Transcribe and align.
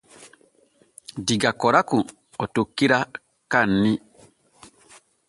Diga 1.25 1.51
Koraku 1.61 1.97
o 2.43 2.45
tokkira 2.53 2.97
Kaanni. 3.51 3.93